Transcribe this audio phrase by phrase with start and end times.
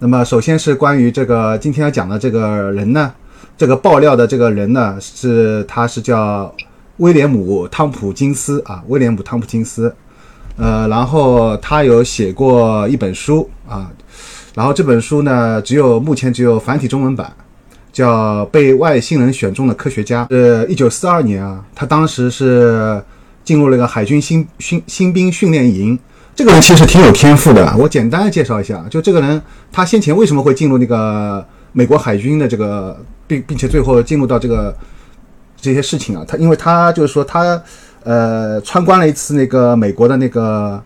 [0.00, 3.12] 那么首先是关于这个今天要讲的这个人呢，
[3.56, 6.54] 这个爆料的这个人呢是他是叫
[6.98, 9.92] 威廉姆汤普金斯啊，威廉姆汤普金斯，
[10.56, 13.90] 呃，然后他有写过一本书啊，
[14.54, 17.32] 然后这本书呢只有目前只有繁体中文版，
[17.92, 23.02] 叫《被外星人选中的科学家》，是一九四二年啊，他当时是
[23.42, 25.98] 进入了一个海军新新新兵训练营。
[26.38, 29.42] 这个人其实挺有天赋的，我简单的介绍一下，就这个人，
[29.72, 34.72] 他先前为什么会进入那个美国海军的这个，并并且最后进入到这个
[35.56, 37.60] 这些事情啊，他因为他就是说他
[38.04, 40.80] 呃参观了一次那个美国的那个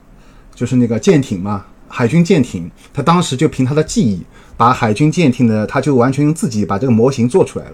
[0.55, 4.23] 就是那个舰艇嘛，海军舰艇，他当时就凭他的记忆，
[4.56, 7.73] 把海军舰艇的他就完全用自己把这个模型做出来了，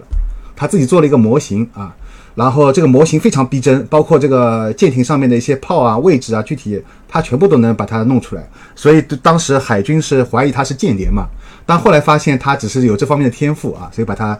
[0.53, 1.95] 他自己做了一个模型啊。
[2.39, 8.49] 然后这个模型非常逼真，包括这个舰艇上面的一些炮啊、位置啊，具体他全部都能把它弄出来。
[8.75, 11.27] 所以当时海军是怀疑他是间谍嘛，
[11.65, 14.39] 但后来发现他只是有这方面的天赋啊，所以把他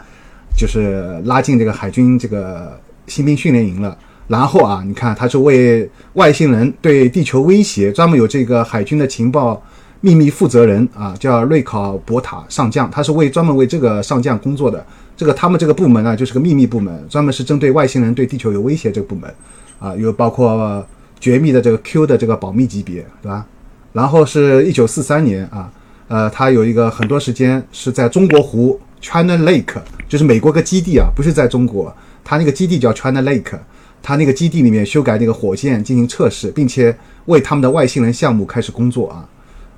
[0.58, 3.98] 就是拉进这个海军这个新兵训练营了。
[4.30, 9.62] 然后啊，你看他是为外星人对地球威胁专门有这个海军的情报
[10.02, 14.86] 秘密负责人啊，叫瑞考博塔上将，他是为专门为这个上将工作的。
[15.18, 19.30] 这个他们这个部门呢，就是个秘密部门，专门是针对外星人对地球有威胁这个部门，
[19.78, 20.86] 啊，有包括
[21.20, 23.46] 绝密的这个 Q 的这个保密级别，对吧？
[23.92, 25.70] 然后是一九四三年啊，
[26.08, 33.60] 呃，他有一个很多时间是在中国湖 China Lake，就是美国个基地啊，不是在中国，他那个基地叫 China Lake，
[34.02, 39.28] 他那个基地里面修改那个火箭进行测试，并且为他们的外星人项目开始工作啊，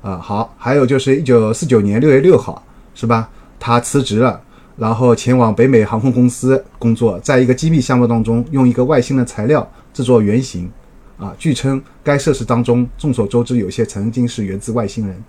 [0.02, 2.64] 啊，好，还有就是一九四九年六月六号，
[2.96, 3.30] 是吧？
[3.60, 4.42] 他辞职了。
[4.78, 10.72] 然后前往北美航空公司工作，在一个机密项目当中，用一个外星的材料制作原型，
[11.18, 15.24] 啊，据称该设施当中众所周知有些曾经是源自外星人。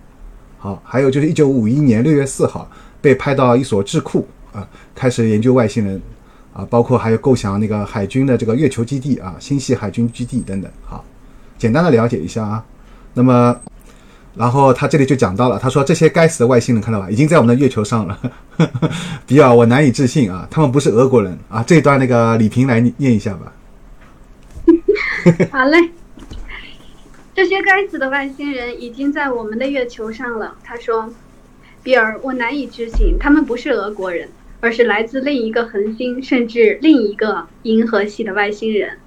[0.57, 2.67] 好，还有就是一九五一年六月四号
[2.99, 6.01] 被派到一所智库啊，开始研究外星人，
[6.51, 10.71] 啊，包括还有构想那个海军的这个月球基地啊，星系海军基地等等。
[10.83, 11.05] 好，
[11.59, 12.65] 简单的了解一下啊，
[13.13, 13.55] 那么。
[14.35, 18.19] 然后他这里就讲到了，他说这些该死的外星人看到吧，已经在我们的月球上了。
[19.27, 21.63] 比尔，我难以置信啊，他们不是俄国人啊。
[21.65, 23.53] 这段那个李平来念一下吧。
[25.51, 25.77] 好嘞，
[27.35, 30.55] 这些该死的外星人已经在我们的月球上了。
[30.63, 31.13] 他说，
[31.83, 34.27] 比尔，我难以置信，他们不是俄国人，
[34.61, 38.97] 而是来自另一个恒星，甚至另一个银河系的外星人。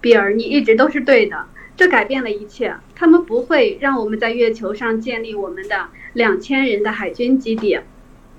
[0.00, 1.36] 比尔，你一直都是对的。
[1.76, 2.74] 这改变了一切。
[2.94, 7.78] 他们不会让我们在月球上建立我们的两千人的海军基地。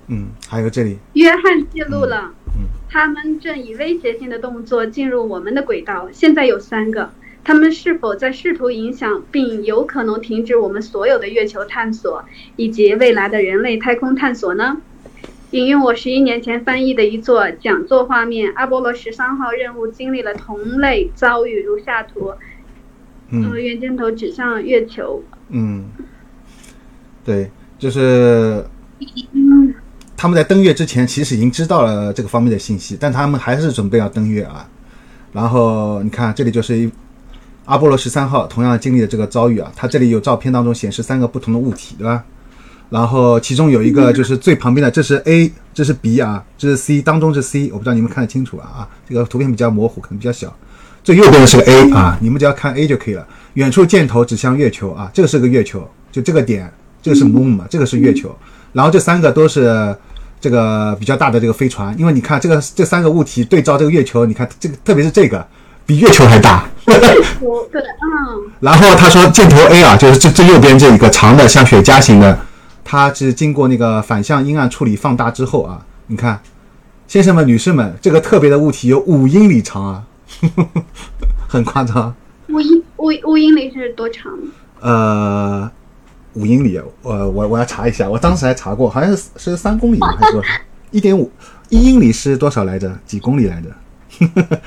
[0.08, 2.32] 嗯，还有这里，约翰记录了，
[2.88, 6.08] 他们正以威胁性的动作进入我们的轨道。
[6.10, 7.12] 现在有三个，
[7.44, 12.24] 他们是否在试图影响并有可能停止我们所有的月球探索
[12.56, 14.80] 以及未来的人类太空探索呢？
[15.50, 22.32] 引用我十一年前翻译的一座讲座画面，阿波罗十三号任务经历了同类遭遇，如下图。
[23.30, 25.22] 嗯，远镜头指向月球。
[25.50, 25.84] 嗯，
[27.24, 28.64] 对，就是
[30.16, 34.68] 他们在登月之前，其实已经知道了这个方面的信息，但他们还是准备要登月啊。
[35.32, 36.90] 然后你看，这里就是一
[37.66, 39.70] 阿波罗十三号同样经历的这个遭遇啊。
[39.76, 42.24] 它这里有照片当中显示三个不同的物体，对吧？
[42.88, 50.56] 然后其中有一个就是最旁边的，这是 A，这是 B 啊，这是 C，当中是 C，我不知道你们看得清楚啊啊，这个图片比较模糊，可能比较小。
[51.08, 53.26] 最右边的是个 A 啊，你们只要看 A 就可以了。
[53.54, 56.70] 远处箭头指向月球啊，这个是个月球，就这个点，
[57.00, 58.36] 这个是 Moon 嘛，这个是月球。
[58.74, 59.96] 然后这三个都是
[60.38, 65.42] 这个比较大的这个飞船，因为你看这个这三个物体对照这个月球，你看这个特别是这个
[65.86, 66.68] 比月球还大。
[66.84, 68.52] 对，嗯。
[68.60, 72.38] 然后他说箭头 A 啊，就是这这右边这一个长的像雪茄形的，
[72.84, 76.38] 它是经过那个反向阴暗处理放大之后啊，你看，
[77.06, 80.02] 先生们女士们，这个特别的物体有五英里长啊。
[81.48, 82.14] 很夸张，
[82.48, 84.32] 五英五五英里是多长？
[84.80, 85.70] 呃，
[86.34, 90.48] 五英里，我我我要查一下，我当时还查过，好像是是三公里还是多少？
[90.90, 91.30] 一点五
[91.70, 92.96] 一英里是多少来着？
[93.06, 93.74] 几公里来着？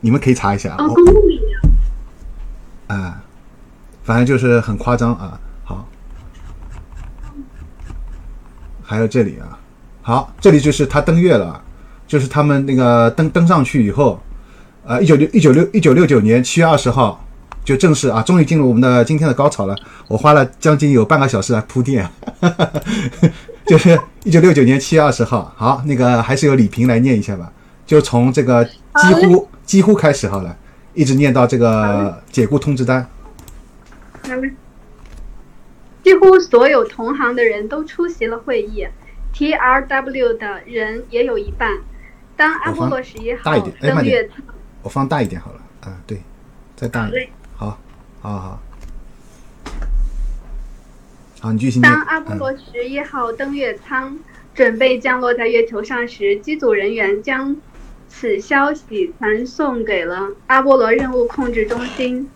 [0.00, 0.74] 你们可以查一下。
[0.74, 1.40] 啊，公里。
[2.86, 3.22] 啊，
[4.04, 5.40] 反正就是很夸张啊。
[5.64, 5.88] 好，
[8.82, 9.58] 还有这里啊，
[10.02, 11.62] 好，这里就是他登月了，
[12.06, 14.20] 就是他们那个登登上去以后。
[14.86, 17.24] 呃，一九六一九六一九六九年七月二十号
[17.64, 19.74] 就正式啊，终于进入我们的今天的高潮了。
[20.08, 22.06] 我花了将近有半个小时来铺垫，
[23.66, 25.50] 就是一九六九年七月二十号。
[25.56, 27.50] 好，那个还是由李平来念一下吧，
[27.86, 30.54] 就从这个几乎几乎开始好了，
[30.92, 33.08] 一直念到这个解雇通知单。
[36.02, 38.86] 几乎乎所有同行的人都出席了会议
[39.34, 41.70] ，TRW 的人也有一半。
[42.36, 44.28] 当阿波罗十一号登月，
[44.84, 45.60] 我放大一点好了。
[45.80, 46.22] 啊，对，
[46.76, 47.28] 再大一点。
[47.56, 47.78] 好，
[48.20, 48.62] 好好。
[51.40, 54.18] 好，你继续当阿波罗十一号登月舱
[54.54, 57.56] 准备降落在月球上时，机组人员将
[58.08, 62.30] 此消息传送给了阿波罗任务控制中心。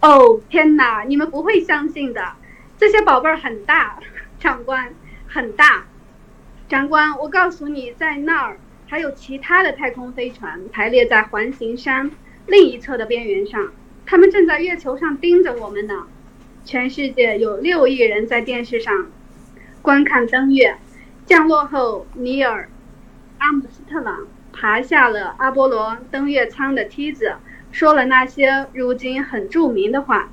[0.00, 1.02] 哦，天哪！
[1.02, 2.32] 你们不会相信的，
[2.78, 3.98] 这些宝贝儿很大，
[4.38, 4.94] 长官，
[5.26, 5.84] 很大。
[6.68, 8.58] 长官，我告诉你，在那儿
[8.90, 12.10] 还有其他的太空飞船排列在环形山
[12.48, 13.72] 另一侧的边缘上，
[14.04, 16.08] 他们正在月球上盯着我们呢。
[16.64, 19.06] 全世界有六亿人在电视上
[19.80, 20.76] 观看登月
[21.24, 22.64] 降落后，尼尔·
[23.38, 27.36] 阿姆斯特朗爬下了阿波罗登月舱的梯子。
[27.70, 30.30] 说了那些如今很著名的话。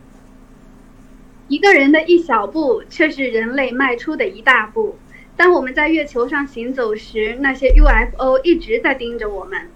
[1.48, 4.98] 一个人的一小步，却是人类迈出的一大步。
[5.38, 9.69] 当我们在月球上行走时，那些 UFO 一直在盯着我们。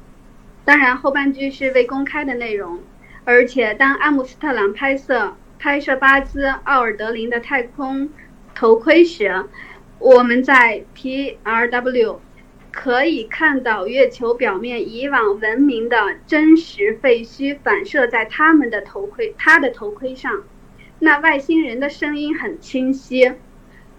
[0.66, 2.80] 当然，后半句是未公开的内容。
[3.24, 8.10] 而且，当阿姆斯特朗拍摄拍摄巴兹·奥尔德林的太空
[8.56, 9.46] 头盔时，
[10.00, 12.18] 我们在 TRW。
[12.74, 20.44] 可以看到月球表面以往文明的真实废墟反射在他们的头盔，他的头盔上。
[21.00, 23.34] 那外星人的声音很清晰。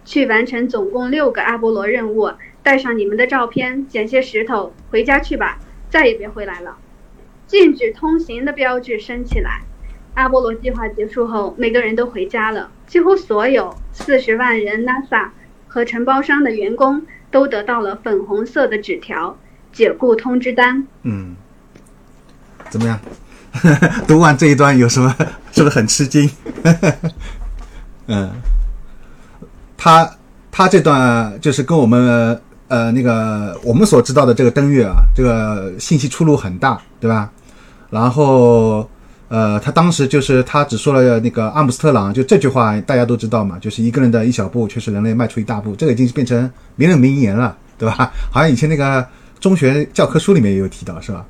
[0.05, 2.31] 去完成总共六个阿波罗任务，
[2.63, 5.59] 带上你们的照片，捡些石头，回家去吧，
[5.91, 6.77] 再也别回来了。
[7.47, 9.63] 禁止通行的标志升起来。
[10.15, 12.71] 阿波罗计划结束后，每个人都回家了。
[12.87, 15.29] 几乎所有四十万人 NASA
[15.69, 17.03] 和承包商的员工。
[17.33, 19.39] 都得到了粉红色的纸条
[19.73, 20.87] 解雇通知单。
[21.03, 21.35] 嗯，
[22.69, 23.01] 怎么样？
[24.07, 25.17] 读完这一段有什么？
[25.51, 26.29] 是不是很吃惊？
[28.07, 28.31] 嗯，
[29.83, 30.09] 他
[30.53, 37.29] 他这段就是跟我们呃那个我们所知道的这个登月啊，这个信息出入很大，对吧？
[37.91, 38.89] 然后。
[39.29, 46.39] 呃，他当时就是他只说了那个阿姆斯特朗，就这句话大家都知道嘛，就是一个人的一小步，却是人类迈出一大步，这个已经是变成
[46.77, 48.13] 名人名言了，对吧？
[48.31, 49.03] 好像以前那个
[49.41, 51.25] 中学教科书里面也有提到，是吧？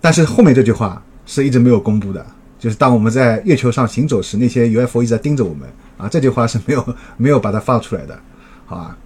[0.00, 2.24] 但是后面这句话是一直没有公布的，
[2.58, 8.18] 就是当我们在月球上行走时，那些 UFO 一直在盯着我们啊，这句话是没有 没有把它放出来的，
[8.66, 8.96] 好吧？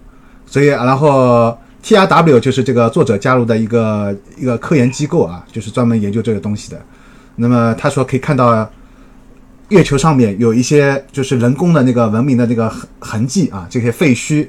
[0.45, 6.81] 所以然后 TRW 就是这个作者加入的一个一个科研机构啊，就是专门研究这个东西的。
[7.35, 8.69] 那么他说可以看到
[9.69, 14.47] 月球上面有一些就是人工的那个文明的那个痕痕迹啊，这些废墟，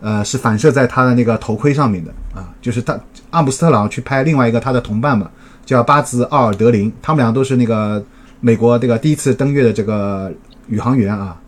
[0.00, 2.48] 呃，是反射在他的那个头盔上面的啊。
[2.62, 2.98] 就是他
[3.30, 5.30] 阿姆斯特朗去拍另外一个他的同伴嘛，
[5.66, 8.02] 叫巴兹·奥尔德林，他们俩都是那个
[8.42, 10.30] 美国这个第一次登月的这个
[10.68, 11.40] 宇航员啊，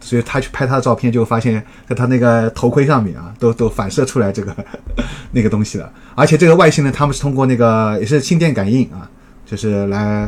[0.00, 1.52] 所以他去拍他的照片，就发现
[1.88, 4.54] 在他那个头盔上面啊，都都反射出来这个
[5.32, 5.92] 那个东西了。
[6.14, 9.10] 而且这个外星人他们是通过那个也是心电感应啊。
[9.44, 10.26] 就是来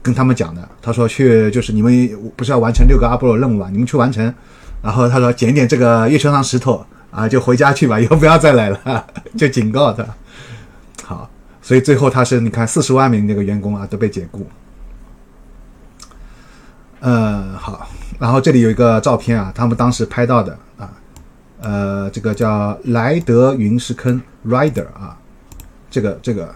[0.00, 0.68] 跟他们讲的。
[0.80, 3.68] 他说去就是你们不是要完成六个阿波罗任务嘛？
[3.68, 4.32] 你们去完成。
[4.80, 9.06] 然后他说捡点这个月球上石头啊，就回家去吧，以后不要再来了，
[9.36, 10.06] 就警告他。
[11.02, 11.28] 好，
[11.60, 14.46] 所以最后他是你看四十万名那个员工啊都被解雇。
[17.04, 17.86] 嗯，好。
[18.18, 20.90] 然后这里有一个照片啊，他们当时拍到的啊，
[21.60, 25.16] 呃，这个叫莱德陨石坑 （Rider） 啊，
[25.90, 26.54] 这个这个。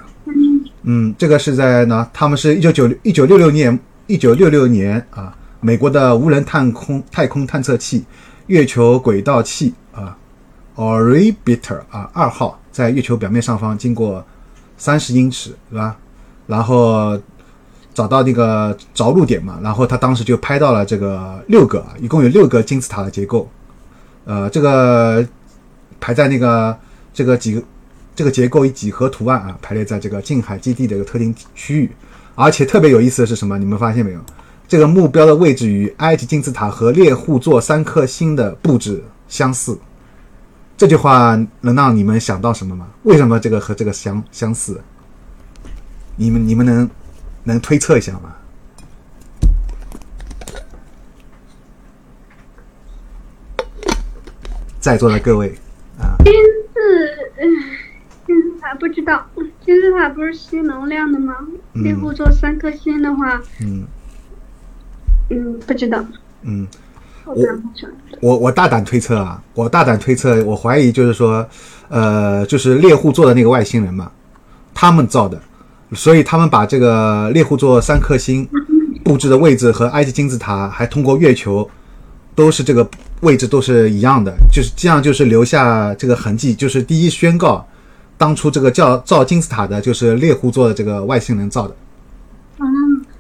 [0.83, 8.07] 嗯，这个是在呢，他们是一九九一九六六年一九六六年啊，美国的无人探空太空探测器
[8.47, 10.17] 月球轨道器啊
[10.77, 14.25] ，Orbiter 啊二号在月球表面上方经过
[14.79, 15.97] 三十英尺，是吧？
[16.47, 17.21] 然后
[17.99, 23.51] 找到那个着陆点嘛，然后他当时就拍到了这个六个，一共有六个金字塔的结构，
[24.25, 25.27] 呃，这个
[25.99, 26.79] 排在那个
[27.13, 27.63] 这个几个。
[28.19, 31.91] 这个结构以几何图案啊排列在这个近海基地的一个特定区域，
[32.35, 33.57] 而且特别有意思的是什么？
[33.57, 34.21] 你们发现没有？
[34.67, 39.79] 这个目标的位置与埃及金字塔和猎户座三颗星的布置相似。
[40.77, 42.89] 这句话能让你们想到什么吗？
[43.05, 44.81] 为什么这个和这个相相似？
[46.17, 46.91] 你们你们能
[47.49, 48.35] 能推测一下吗？
[54.79, 55.55] 在座的各位
[55.99, 56.13] 啊。
[56.25, 56.35] 金
[56.75, 56.79] 字
[58.27, 59.27] 金字塔不知道
[59.65, 61.35] 金字塔不是吸能量的吗？
[61.73, 63.87] 猎户座三颗星的话，嗯，
[65.31, 66.05] 嗯，不知道。
[66.43, 66.69] 嗯，
[67.25, 67.35] 我
[68.21, 71.49] 我我大胆推测啊，我大胆推测，我怀疑就是说，
[71.89, 74.13] 呃，就是猎户座的那个外星人嘛，
[74.75, 75.41] 他们造的，
[75.93, 78.49] 所以他们把这个猎户座三颗星
[79.05, 81.69] 布置的位置和埃及金字塔，还通过月球，
[82.35, 82.89] 都是这个
[83.21, 87.67] 位置都是一样的，就是这样，就是留下这个痕迹，就是第一宣告，
[88.17, 91.77] 当初这个叫造金字塔的，就是猎户座的这个外星人造的，
[92.59, 92.67] 嗯，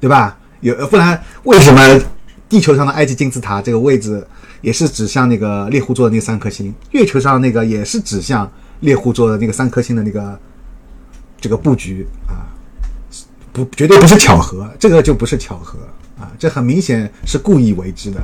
[0.01, 0.37] 对吧？
[0.61, 1.81] 有不然为什么
[2.49, 4.27] 地球上的埃及金字塔这个位置
[4.61, 10.39] 也是指向那个猎户座的那三颗星，月球上那个也是指向猎户座的那个三颗星的那个
[11.41, 12.48] 这个布局啊？
[13.65, 15.79] 不，绝对不是巧合，这个就不是巧合
[16.19, 18.21] 啊，这很明显是故意为之的。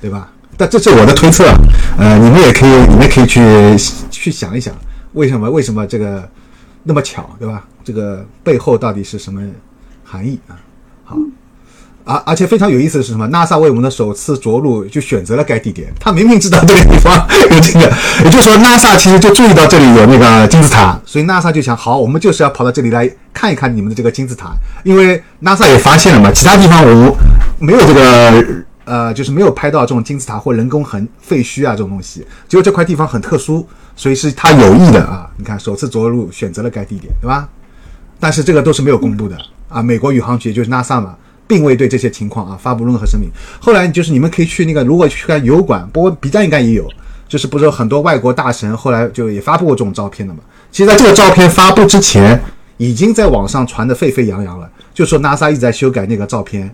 [0.00, 0.30] 对吧？
[0.56, 1.44] 但这是我的推测，
[1.98, 3.40] 呃，你们也可以，你们可以去
[4.12, 4.72] 去想一想，
[5.14, 6.30] 为什么为什么这个
[6.84, 7.66] 那么巧，对吧？
[7.82, 9.42] 这个背后到底是什么
[10.04, 10.54] 含义啊？
[11.02, 11.16] 好，
[12.08, 17.14] 而而且非常有意思的是什么？NASA 为我们的首次着陆就选择了该地点，他明明知道这个地方
[17.50, 17.80] 有这个，
[18.24, 24.52] 也就是说，NASA 其实就注意到这里有那个金字塔，所以 NASA 就想，好，我们就是要跑到这里来看一看你们的这个金字塔，
[24.84, 27.14] 因为 NASA 也发现了嘛，其他地方我
[27.58, 28.44] 没有这个。
[28.88, 35.28] 呃，就是没有拍到这种金字塔或人工痕废墟啊这种东西，只有这块地方很特殊，所以是他有意的啊。
[35.36, 37.46] 你看，首次着陆选择了该地点，对吧？
[38.18, 39.36] 但是这个都是没有公布的
[39.68, 39.82] 啊。
[39.82, 41.14] 美国宇航局就是 NASA 嘛，
[41.48, 43.28] 并未对这些情况啊发布任何声明。
[43.58, 46.88] 后来就是你们可以去那个，如果去看油管，不过 B 站应该也有，
[47.26, 50.40] 就是不是有很多外国大神后来就也发布过这种照片的嘛？
[50.70, 52.40] 其实在这个照片发布之前，
[52.76, 56.72] 已经在网上传的沸沸扬扬了，就说 NASA 一直在修改那个照片。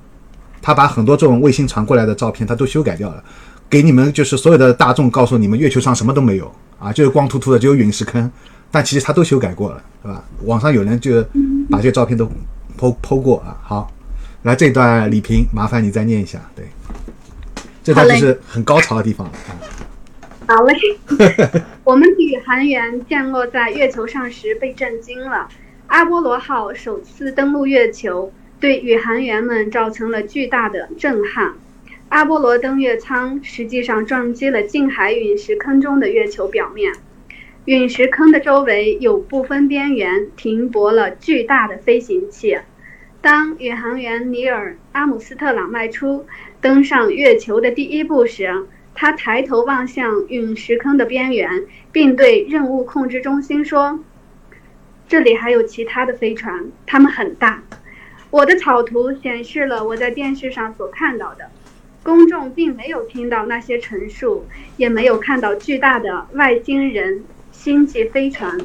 [0.60, 3.22] 他把很多这种卫星传过来的照片，他都修改掉了，
[3.68, 8.30] 给你们就是所有的大众告诉你们，月球上什么都没有啊，就是光秃秃的，只有陨石坑。
[8.70, 10.24] 但其实他都修改过了，是吧？
[10.44, 11.22] 网上有人就
[11.70, 12.24] 把这些照片都
[12.80, 13.56] 剖剖过啊。
[13.62, 13.92] 好，
[14.44, 16.38] 来这段李平，麻烦你再念一下。
[16.54, 16.66] 对，
[17.82, 19.30] 这段就是很高潮的地方。
[20.46, 20.76] 好嘞，
[21.82, 25.48] 我们宇航员降落在月球上时被震惊了。
[25.86, 28.32] 阿波罗号首次登陆月球。
[28.60, 31.52] 对宇航员们造成了巨大的震撼。
[32.08, 36.90] 阿波罗登月舱实际上撞击了近海陨石坑中的月球表面，
[37.66, 42.56] 陨石坑的周围有部分边缘停泊了巨大的飞行器。
[43.24, 46.26] 当宇航员尼尔·阿姆斯特朗迈出
[46.60, 53.98] 登上月球的第一步时，他抬头望向陨石坑的边缘，并对任务控制中心说
[55.08, 57.62] ：“这里还有其他的飞船，它们很大。”
[58.28, 61.50] 我的草图显示了我在电视上所看到的，
[62.02, 64.44] 公众并没有听到那些陈述，
[64.76, 68.60] 也没有看到巨大的外星人星际飞船。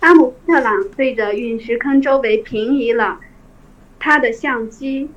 [0.00, 3.18] 阿姆斯特朗对着陨石坑周围平移了
[4.04, 5.08] 他的相机，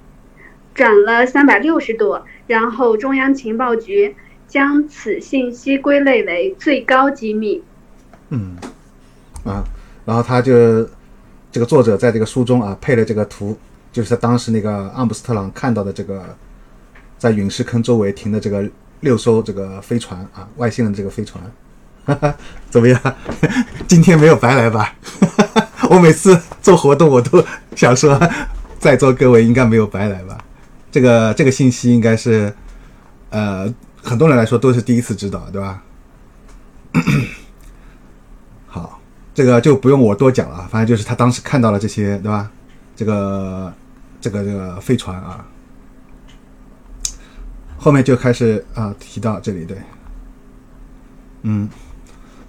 [0.75, 4.15] 转了三百六十度，然后中央情报局
[4.47, 7.63] 将此信息归类为最高机密。
[8.29, 8.55] 嗯，
[9.43, 9.63] 啊，
[10.05, 10.87] 然后他就
[11.51, 13.57] 这个作者在这个书中啊配了这个图。
[13.91, 16.37] 就是他当时那个阿姆斯特朗看到的这个，
[17.17, 18.63] 在陨石坑周围停的这个
[18.99, 21.41] 六艘这个飞船啊，外星人这个飞船，
[22.05, 22.35] 哈哈
[22.69, 23.01] 怎么样？
[23.87, 24.93] 今天没有白来吧？
[25.89, 27.41] 我每次做活动我都
[27.73, 28.19] 想说，
[28.79, 30.37] 在座各位应该没有白来吧？
[30.91, 32.53] 这个这个信息应该是，
[33.29, 35.83] 呃，很多人来说都是第一次知道，对吧？
[38.67, 38.99] 好，
[39.33, 42.51] 这个就不用我多讲了，反正就是他当时看到了这些，对吧？
[42.95, 43.73] 这个。
[44.21, 45.45] 这个这个飞船啊，
[47.77, 49.77] 后面就开始啊提到这里对，
[51.43, 51.69] 嗯，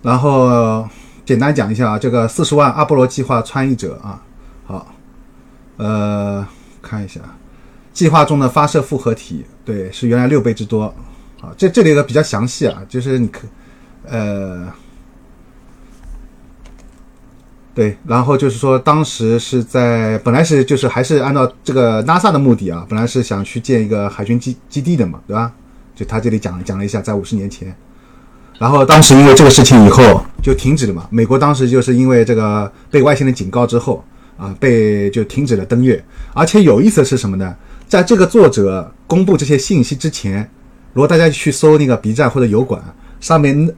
[0.00, 0.88] 然后
[1.26, 4.22] 简单讲一下啊，这个四十万阿波罗计划参与者啊，
[4.64, 4.86] 好，
[5.76, 6.46] 呃，
[6.82, 7.20] 看一下
[7.92, 10.94] 计划中的发射复合体，对，是原来六倍之多，
[11.40, 13.46] 好，这这里个比较详细啊，就是你可，
[14.08, 14.72] 呃。
[17.74, 25.52] 对，然后就是说，当时是在本来是就是还是按照这个 NASA 的目的啊，本来是想去建一个海军基基地的嘛，对吧？
[25.94, 27.76] 就他这里讲讲了一下，在五十年前，
[28.58, 31.06] 然后当时因为这个事情以后就停止了嘛。
[31.10, 34.02] 美国当时就是因为这个被外星人警告之后
[34.36, 36.02] 啊，被就停止了登月。
[36.34, 37.54] 而且有意思的是什么呢？
[37.88, 40.50] 在这个作者公布这些信息之前，
[40.92, 42.82] 如果大家去搜那个 B 站或者油管
[43.20, 43.74] 上面，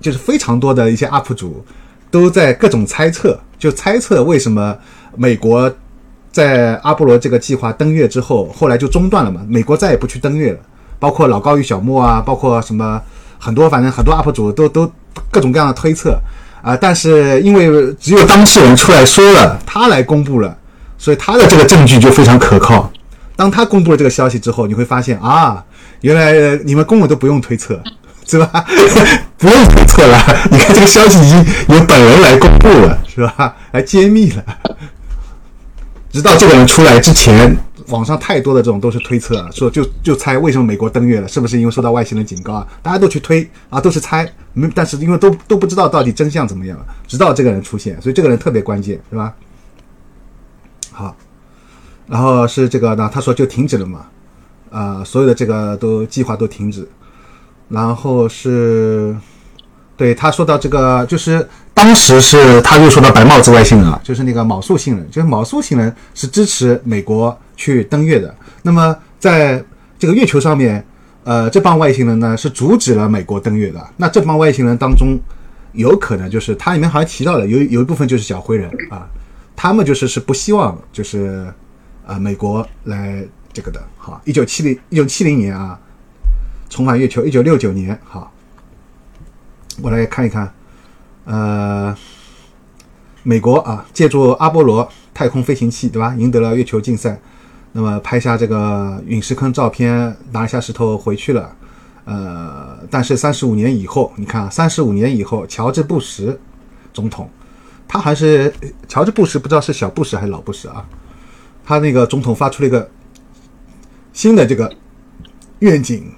[0.00, 1.64] 就是非常多的一些 UP 主。
[2.08, 4.74] 都在各种猜测，就猜测为什么
[5.16, 5.70] 美国
[6.30, 9.44] 在阿波罗这个计划登月之后，后来就中断了嘛？
[9.48, 10.58] 美国再也不去登月了。
[10.98, 13.02] 包括老高与小莫啊，包括什么
[13.38, 14.90] 很多，反正很多 UP 主都都
[15.30, 16.18] 各种各样的推测
[16.62, 16.76] 啊。
[16.76, 20.56] 但是因为只有当事人出来说了，他来公布了，
[20.98, 22.90] 所以他的这个证据就非常可靠。
[23.36, 25.64] 当他公布了这个消息之后，你会发现啊，
[26.00, 27.80] 原来你们公文都不用推测。
[28.28, 28.64] 是吧？
[29.38, 30.18] 不用推测了，
[30.50, 33.54] 你看这个消息已经由本人来公布了，是吧？
[33.70, 34.42] 来揭秘了。
[36.12, 37.56] 直到这个人出来之前，
[37.88, 42.66] 网上太多的这种都是推测啊，说就就猜为什么美国登月了，是不是因为受到外星人警告啊？
[42.82, 49.34] 大家都去推啊，都是猜，没，但是因为都都不知道到底真相怎么样了，直到这个人出现，所以这个人特别关键，是吧？
[50.92, 51.16] 好，
[52.06, 54.06] 然后是这个呢，他说就停止了嘛，
[54.70, 56.88] 啊，所有的这个都计划都停止，
[57.68, 59.16] 然后是。
[59.96, 68.34] 对他说到这个，就是当时是他又说到白帽子外星人啊，就是那个卯宿星人，就是卯宿星人是支持美国去登月的。
[68.62, 69.64] 那么在
[69.98, 70.84] 这个月球上面，
[71.24, 73.80] 呃，这帮外星人呢是阻止了美国登月的。
[73.96, 75.18] 那这帮外星人当中，
[75.72, 79.08] 有可能就是它里面好像提到了有有一部分就是小灰人啊，
[79.56, 81.50] 他们就是是不希望就是
[82.06, 83.82] 啊美国来这个的。
[83.96, 85.78] 好，一九七零一九七零年啊，
[86.68, 88.30] 重返月球，一九六九年好。
[89.82, 90.50] 我来看一看，
[91.24, 91.94] 呃，
[93.22, 96.14] 美国啊，借助阿波罗太空飞行器，对吧？
[96.16, 97.20] 赢得了月球竞赛，
[97.72, 101.54] 那么拍下这个陨石坑照片，拿下石头回去了。
[102.04, 106.38] 呃，但是三十五年以后，你看啊，三十五年以后，乔治布什
[106.94, 107.28] 总统，
[107.86, 108.52] 他还是
[108.88, 110.86] 乔治布什，不知道是小布什还是老布什啊？
[111.64, 112.88] 他那个总统发出了一个
[114.14, 114.72] 新的这个
[115.58, 116.10] 愿景，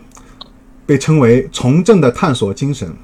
[0.86, 2.94] 被称为从政的探索精神。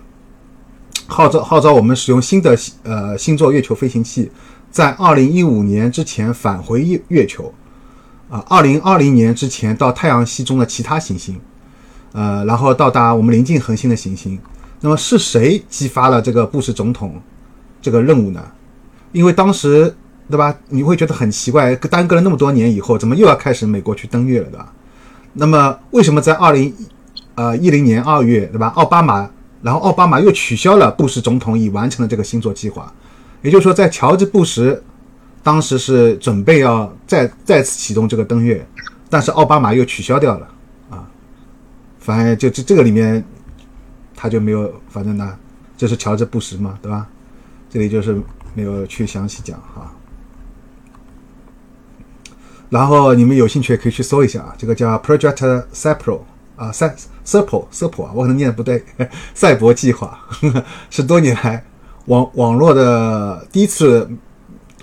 [1.06, 4.30] 号召号召我们使用新的呃星座月球飞行器，
[4.70, 7.52] 在二零一五年之前返回月月球，
[8.30, 11.38] 啊，二零二零年之前到太阳系中的其他行星，
[12.12, 14.38] 呃，然后到达我们临近恒星的行星。
[14.80, 17.20] 那么是谁激发了这个布什总统
[17.80, 18.42] 这个任务呢？
[19.12, 19.94] 因为当时
[20.30, 24.73] 对吧，你会觉得很奇怪，耽搁了那么多年以后，怎么又要开始美国去登月了，对吧？
[25.34, 26.75] 那么为什么在二零
[27.34, 28.68] 呃一零年二月，对吧？
[28.76, 29.30] 奥巴马。
[29.64, 32.92] 然后奥巴马又取消了布什总统已完成的这个星座计划，
[33.40, 34.78] 也就是说，在乔治布什
[35.42, 38.66] 当时是准备要再再次启动这个登月，
[39.09, 40.47] 但是奥巴马又取消掉了
[40.90, 41.09] 啊。
[41.99, 43.25] 反正就这这个里面
[44.14, 45.35] 他就没有，反正呢，
[45.78, 47.09] 这是乔治布什嘛，对吧？
[47.71, 48.20] 这里就是
[48.53, 49.90] 没有去详细讲哈。
[52.68, 56.20] 然后你们有兴趣可以去搜一下啊，这个叫 Project Cypro
[56.66, 56.94] 啊，赛。
[57.27, 58.85] s u p e s u p 啊，我可能念的不对。
[59.33, 60.20] 赛博计划
[60.90, 61.64] 是多年来
[62.05, 64.07] 网网络的第一次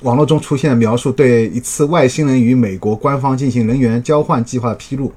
[0.02, 5.13] 网络中出现描述对一次外星人与美国官方进行人员交换计划的披露。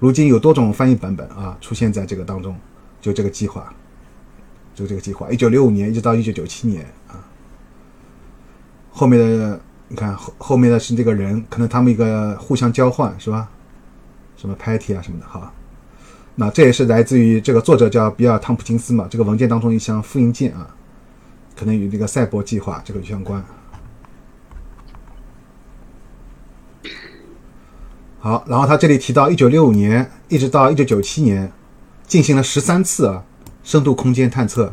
[0.00, 2.52] 如今有多种翻译版本啊，出现在这个当中。
[3.00, 3.72] 就这个计划，
[4.74, 7.22] 就这个计划，一九六五年一直到一九九七年啊。
[8.90, 13.48] 后面的你看后后面的是这个人，可能他们一个互相交换是吧？
[14.36, 15.52] 什么 Patty 啊什么的哈。
[16.38, 19.08] 那这也是来自于这个作者叫比尔·汤普金斯嘛？
[19.10, 20.68] 这个文件当中一箱复印件啊，
[21.56, 23.42] 可能与这个赛博计划这个相关。
[28.18, 31.50] 好，然后他这里提到，一九六五年一直到一九九七年，
[32.06, 33.24] 进行了十三次啊
[33.64, 34.70] 深度空间探测。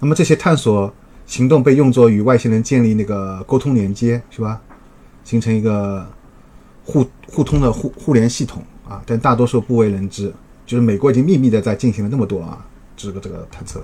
[0.00, 0.92] 那么这些探索
[1.24, 4.60] 行动被用作与外星人建立那个沟通连接，是吧？
[5.22, 6.04] 形成一个
[6.84, 10.34] 互互通的互互联系统啊，但大多数不为人知。
[10.66, 13.80] 就是美国已经秘密的在进行了那么多啊，这个这个探测。